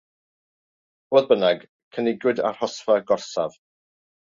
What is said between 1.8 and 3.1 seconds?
cynigwyd arhosfa